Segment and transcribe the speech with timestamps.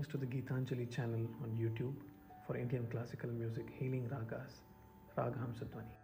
[0.00, 1.92] Thanks to the Geetanjali channel on YouTube
[2.46, 4.52] for Indian classical music healing ragas,
[5.14, 5.96] Raga Hamsadhwani.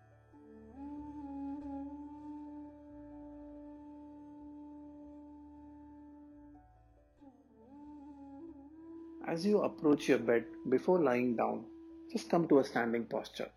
[9.27, 11.65] As you approach your bed before lying down,
[12.13, 13.49] just come to a standing posture.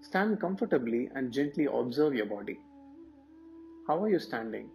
[0.00, 2.58] Stand comfortably and gently observe your body.
[3.86, 4.70] How are you standing?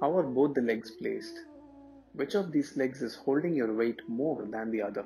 [0.00, 1.40] How are both the legs placed?
[2.12, 5.04] Which of these legs is holding your weight more than the other?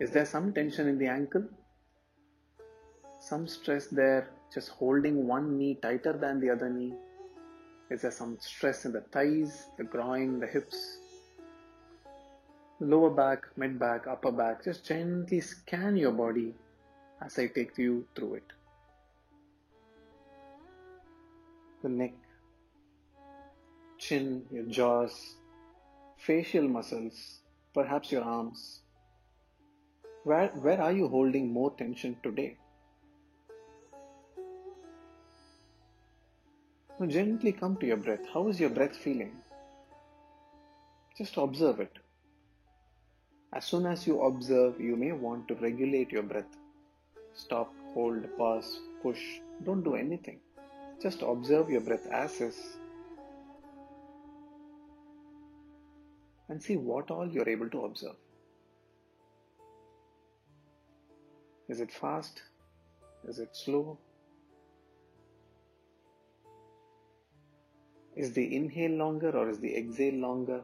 [0.00, 1.44] Is there some tension in the ankle?
[3.20, 6.94] Some stress there, just holding one knee tighter than the other knee?
[7.90, 10.98] Is there some stress in the thighs, the groin, the hips?
[12.80, 16.54] Lower back, mid back, upper back, just gently scan your body
[17.22, 18.52] as I take you through it.
[21.82, 22.14] The neck,
[24.06, 25.36] chin, your jaws,
[26.18, 27.40] facial muscles,
[27.72, 28.80] perhaps your arms.
[30.24, 32.56] Where, where are you holding more tension today?
[37.00, 38.20] Now gently come to your breath.
[38.32, 39.32] How is your breath feeling?
[41.16, 41.92] Just observe it.
[43.52, 46.56] As soon as you observe, you may want to regulate your breath.
[47.34, 49.22] Stop, hold, pause, push.
[49.64, 50.40] Don't do anything.
[51.02, 52.76] Just observe your breath as is
[56.48, 58.16] and see what all you're able to observe.
[61.68, 62.42] Is it fast?
[63.26, 63.98] Is it slow?
[68.14, 70.62] Is the inhale longer or is the exhale longer?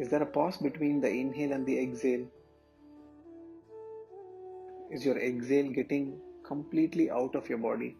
[0.00, 2.26] Is there a pause between the inhale and the exhale?
[4.90, 7.96] Is your exhale getting completely out of your body?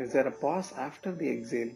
[0.00, 1.72] Is there a pause after the exhale?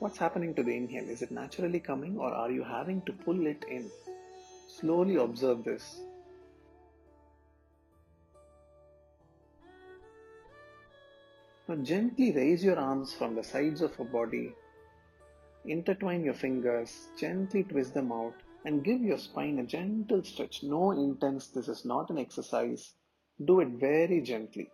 [0.00, 1.08] What's happening to the inhale?
[1.08, 3.88] Is it naturally coming or are you having to pull it in?
[4.66, 6.00] Slowly observe this.
[11.68, 14.54] Now gently raise your arms from the sides of your body.
[15.66, 18.34] Intertwine your fingers, gently twist them out,
[18.64, 20.64] and give your spine a gentle stretch.
[20.64, 22.94] No intense, this is not an exercise.
[23.44, 24.68] Do it very gently.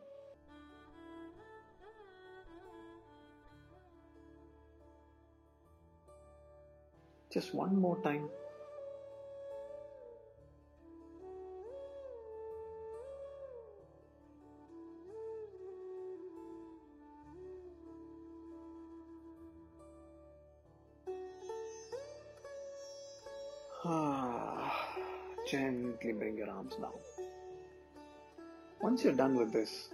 [7.34, 8.28] Just one more time.
[23.84, 24.96] Ah,
[25.50, 26.92] gently bring your arms down.
[28.80, 29.88] Once you're done with this,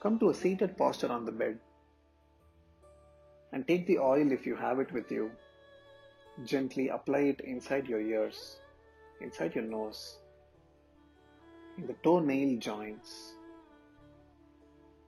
[0.00, 1.60] come to a seated posture on the bed
[3.52, 5.30] and take the oil if you have it with you.
[6.44, 8.60] Gently apply it inside your ears,
[9.20, 10.18] inside your nose,
[11.78, 13.32] in the toenail joints,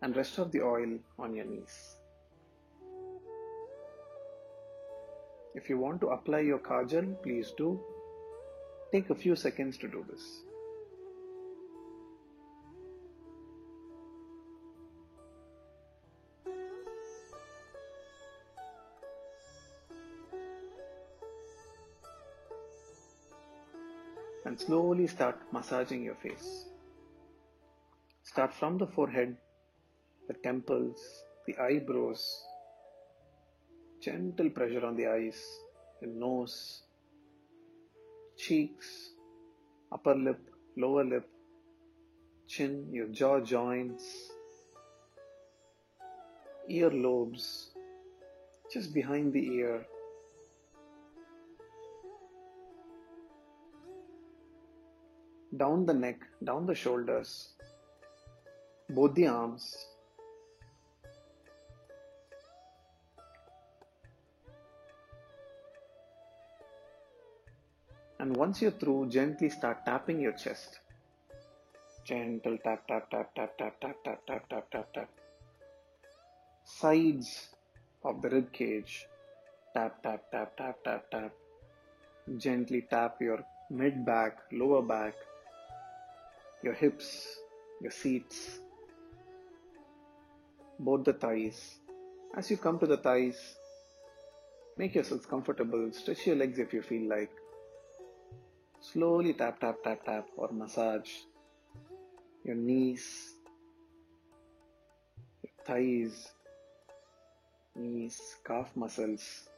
[0.01, 1.97] and rest of the oil on your knees.
[5.55, 7.79] If you want to apply your kajal, please do.
[8.91, 10.48] Take a few seconds to do this.
[24.69, 26.67] Slowly start massaging your face.
[28.23, 29.35] Start from the forehead,
[30.29, 31.01] the temples,
[31.47, 32.23] the eyebrows,
[34.03, 35.41] gentle pressure on the eyes,
[36.03, 36.83] the nose,
[38.37, 39.13] cheeks,
[39.91, 41.27] upper lip, lower lip,
[42.47, 44.05] chin, your jaw joints,
[46.69, 47.71] ear lobes,
[48.71, 49.87] just behind the ear.
[55.57, 57.49] Down the neck, down the shoulders,
[58.91, 59.89] both the arms,
[68.21, 70.81] And once you're through, gently start tapping your chest.
[72.05, 75.09] Gentle tap, tap, tap, tap, tap, tap, tap, tap, tap, tap, tap.
[76.65, 77.49] Sides
[78.05, 79.07] of the rib cage.
[79.73, 81.33] Tap, tap, tap, tap, tap, tap.
[82.37, 85.15] Gently tap your mid back, lower back,
[86.63, 87.39] your hips,
[87.81, 88.59] your seats,
[90.79, 91.77] both the thighs.
[92.37, 93.57] As you come to the thighs,
[94.77, 95.91] make yourselves comfortable.
[95.93, 97.31] Stretch your legs if you feel like.
[98.81, 101.11] Slowly tap, tap, tap, tap, or massage
[102.45, 103.35] your knees,
[105.43, 106.33] your thighs,
[107.77, 109.49] knees, calf muscles,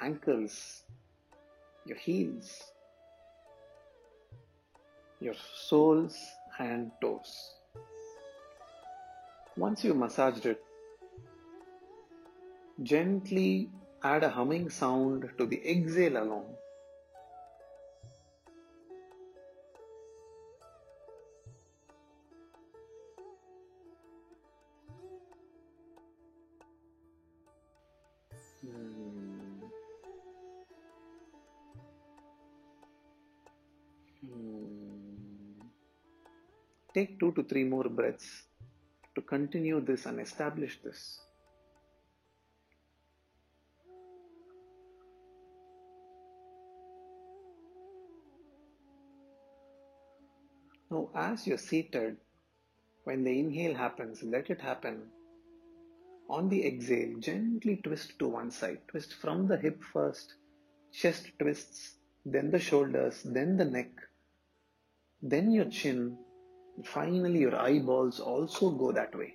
[0.00, 0.82] ankles,
[1.86, 2.62] your heels,
[5.24, 6.16] your soles
[6.58, 7.54] and toes.
[9.56, 10.60] Once you massaged it,
[12.82, 13.70] gently
[14.02, 16.44] add a humming sound to the exhale along.
[28.60, 29.13] Hmm.
[36.94, 38.44] Take two to three more breaths
[39.16, 41.18] to continue this and establish this.
[50.90, 52.16] Now, as you're seated,
[53.02, 55.02] when the inhale happens, let it happen.
[56.30, 58.78] On the exhale, gently twist to one side.
[58.86, 60.34] Twist from the hip first,
[60.92, 63.90] chest twists, then the shoulders, then the neck,
[65.20, 66.16] then your chin,
[66.82, 69.34] finally your eyeballs also go that way.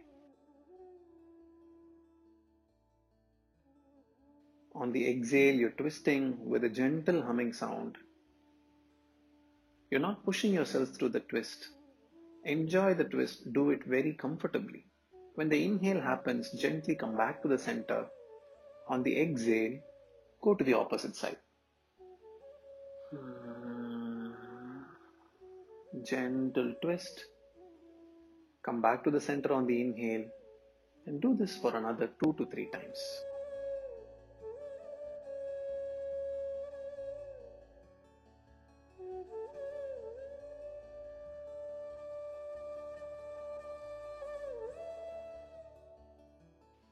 [4.75, 7.97] On the exhale, you're twisting with a gentle humming sound.
[9.89, 11.69] You're not pushing yourself through the twist.
[12.45, 14.85] Enjoy the twist, do it very comfortably.
[15.35, 18.07] When the inhale happens, gently come back to the center.
[18.87, 19.79] On the exhale,
[20.41, 21.37] go to the opposite side.
[23.11, 23.38] Hmm.
[26.03, 27.25] Gentle twist.
[28.63, 30.25] Come back to the center on the inhale
[31.07, 33.23] and do this for another two to three times.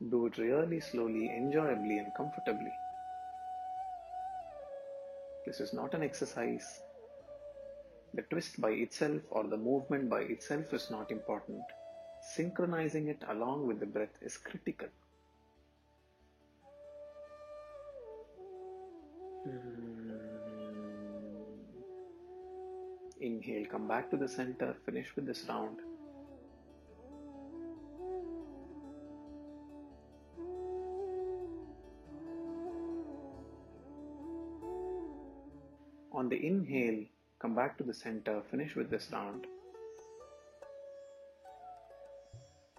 [0.09, 2.71] Do it really slowly, enjoyably, and comfortably.
[5.45, 6.81] This is not an exercise.
[8.17, 11.61] The twist by itself or the movement by itself is not important.
[12.33, 14.87] Synchronizing it along with the breath is critical.
[19.43, 20.07] Hmm.
[23.21, 25.77] Inhale, come back to the center, finish with this round.
[36.11, 37.05] On the inhale,
[37.39, 39.45] come back to the center, finish with this round.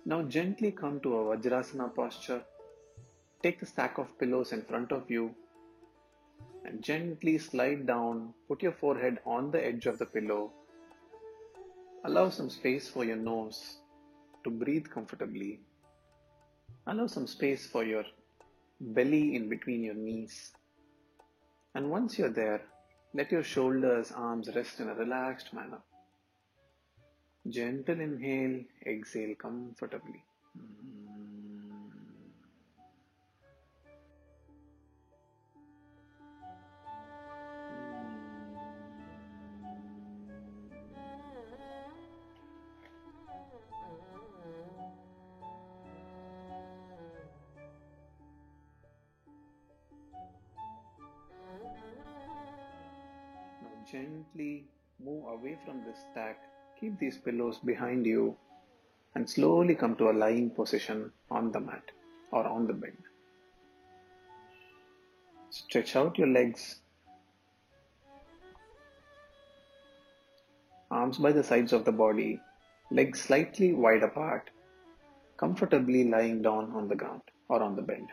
[0.04, 2.42] Now gently come to a Vajrasana posture.
[3.42, 5.34] Take the stack of pillows in front of you
[6.64, 8.34] and gently slide down.
[8.48, 10.52] Put your forehead on the edge of the pillow.
[12.04, 13.78] Allow some space for your nose
[14.44, 15.60] to breathe comfortably.
[16.86, 18.04] Allow some space for your
[18.80, 20.52] belly in between your knees.
[21.74, 22.62] And once you're there,
[23.14, 25.80] let your shoulders, arms rest in a relaxed manner.
[27.48, 30.22] Gentle inhale, exhale comfortably.
[30.54, 31.07] Now
[53.90, 54.64] gently
[55.04, 56.38] move away from the stack.
[56.80, 58.36] Keep these pillows behind you
[59.14, 61.82] and slowly come to a lying position on the mat
[62.30, 62.92] or on the bed.
[65.50, 66.80] Stretch out your legs.
[70.90, 72.40] Arms by the sides of the body,
[72.90, 74.50] legs slightly wide apart,
[75.36, 78.06] comfortably lying down on the ground or on the bed.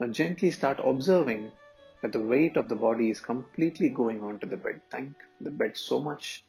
[0.00, 1.50] Now gently start observing
[2.02, 4.80] that the weight of the body is completely going onto the bed.
[4.90, 6.44] Thank the bed so much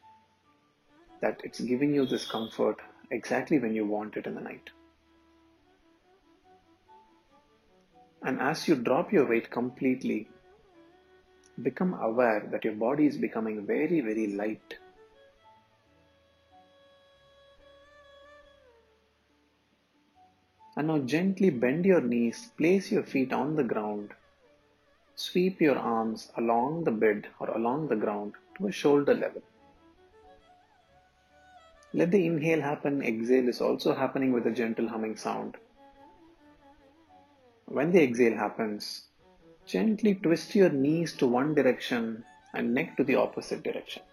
[1.21, 2.77] that it's giving you this comfort
[3.11, 4.69] exactly when you want it in the night.
[8.21, 10.29] And as you drop your weight completely,
[11.63, 14.75] become aware that your body is becoming very, very light.
[20.79, 24.11] And now gently bend your knees, place your feet on the ground,
[25.13, 29.41] sweep your arms along the bed or along the ground to a shoulder level.
[31.93, 35.57] Let the inhale happen, exhale is also happening with a gentle humming sound.
[37.65, 39.07] When the exhale happens,
[39.65, 44.03] gently twist your knees to one direction and neck to the opposite direction.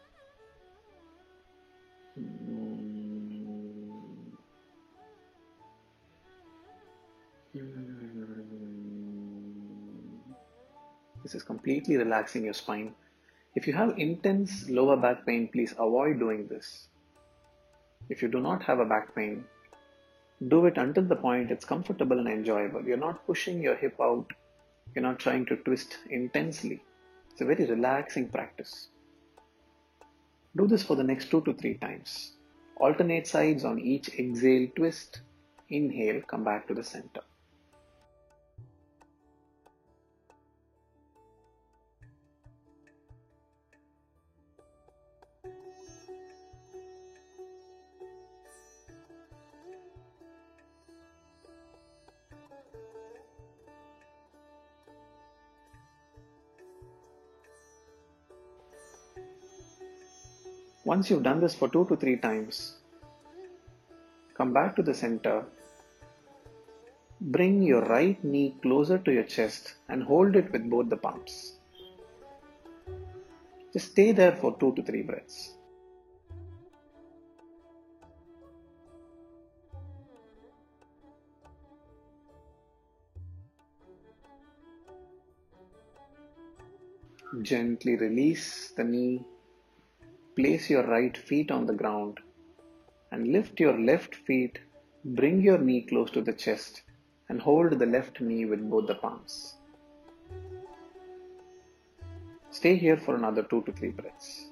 [11.26, 12.94] This is completely relaxing your spine.
[13.56, 16.86] If you have intense lower back pain, please avoid doing this.
[18.08, 19.44] If you do not have a back pain,
[20.46, 22.84] do it until the point it's comfortable and enjoyable.
[22.84, 24.30] You're not pushing your hip out,
[24.94, 26.80] you're not trying to twist intensely.
[27.32, 28.90] It's a very relaxing practice.
[30.54, 32.34] Do this for the next two to three times.
[32.76, 35.22] Alternate sides on each exhale, twist,
[35.70, 37.22] inhale, come back to the center.
[60.86, 62.76] Once you've done this for two to three times,
[64.34, 65.44] come back to the center.
[67.20, 71.58] Bring your right knee closer to your chest and hold it with both the palms.
[73.72, 75.54] Just stay there for two to three breaths.
[87.42, 89.24] Gently release the knee
[90.36, 92.18] Place your right feet on the ground
[93.10, 94.58] and lift your left feet.
[95.02, 96.82] Bring your knee close to the chest
[97.30, 99.54] and hold the left knee with both the palms.
[102.50, 104.45] Stay here for another two to three breaths.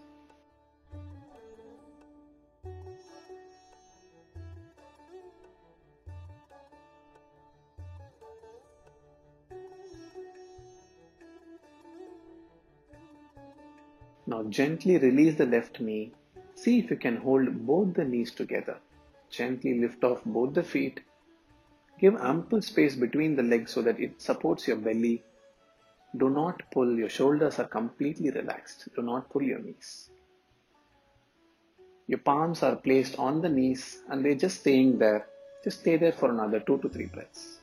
[14.34, 16.10] Now gently release the left knee.
[16.56, 18.78] See if you can hold both the knees together.
[19.30, 20.98] Gently lift off both the feet.
[22.00, 25.22] Give ample space between the legs so that it supports your belly.
[26.16, 28.88] Do not pull, your shoulders are completely relaxed.
[28.96, 30.10] Do not pull your knees.
[32.08, 35.28] Your palms are placed on the knees and they're just staying there.
[35.62, 37.53] Just stay there for another two to three breaths.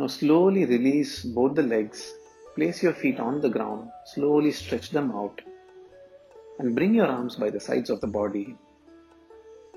[0.00, 2.14] Now slowly release both the legs.
[2.54, 3.90] Place your feet on the ground.
[4.06, 5.42] Slowly stretch them out.
[6.58, 8.56] And bring your arms by the sides of the body.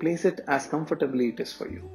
[0.00, 1.90] Place it as comfortably it is for you.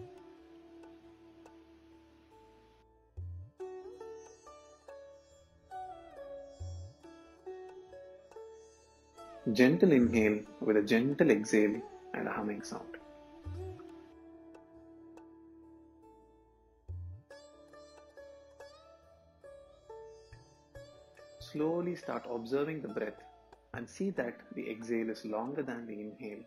[9.51, 11.81] Gentle inhale with a gentle exhale
[12.13, 12.99] and a humming sound.
[21.51, 23.23] Slowly start observing the breath
[23.73, 26.43] and see that the exhale is longer than the inhale.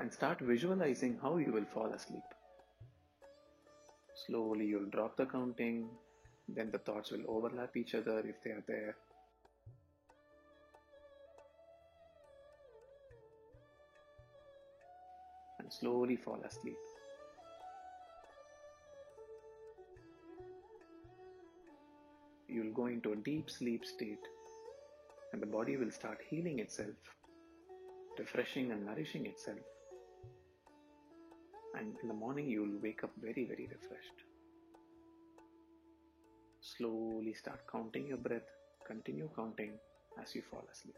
[0.00, 2.24] And start visualizing how you will fall asleep.
[4.26, 5.88] Slowly you'll drop the counting,
[6.48, 8.96] then the thoughts will overlap each other if they are there.
[15.60, 16.76] And slowly fall asleep.
[22.50, 24.26] You'll go into a deep sleep state
[25.32, 26.96] and the body will start healing itself,
[28.18, 29.58] refreshing and nourishing itself.
[31.78, 34.18] And in the morning, you will wake up very, very refreshed.
[36.60, 38.48] Slowly start counting your breath,
[38.86, 39.72] continue counting
[40.20, 40.96] as you fall asleep.